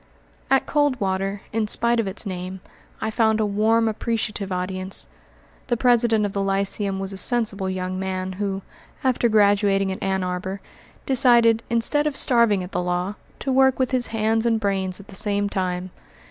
[0.49, 2.59] At Coldwater, in spite of its name,
[3.01, 5.07] I found a warm, appreciative audience.
[5.67, 8.63] The president of the lyceum was a sensible young man who,
[9.03, 10.59] after graduating at Ann Arbor,
[11.05, 15.07] decided, instead of starving at the law, to work with his hands and brains at
[15.07, 15.91] the same time.